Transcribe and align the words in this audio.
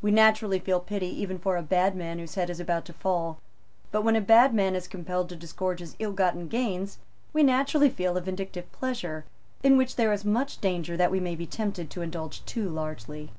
We 0.00 0.10
naturally 0.10 0.58
feel 0.58 0.80
pity 0.80 1.08
even 1.20 1.38
for 1.38 1.58
a 1.58 1.62
bad 1.62 1.94
man 1.94 2.18
whose 2.18 2.34
head 2.34 2.48
is 2.48 2.60
about 2.60 2.86
to 2.86 2.94
fall. 2.94 3.40
But, 3.92 4.00
when 4.04 4.16
a 4.16 4.20
bad 4.22 4.54
man 4.54 4.74
is 4.74 4.88
compelled 4.88 5.28
to 5.28 5.36
disgorge 5.36 5.80
his 5.80 5.96
ill 5.98 6.12
gotten 6.12 6.48
gains, 6.48 6.96
we 7.34 7.42
naturally 7.42 7.90
feel 7.90 8.16
a 8.16 8.22
vindictive 8.22 8.72
pleasure, 8.72 9.26
in 9.62 9.76
which 9.76 9.96
there 9.96 10.14
is 10.14 10.24
much 10.24 10.62
danger 10.62 10.96
that 10.96 11.10
we 11.10 11.20
may 11.20 11.34
be 11.34 11.44
tempted 11.46 11.90
to 11.90 12.00
indulge 12.00 12.42
too 12.46 12.70
largely. 12.70 13.32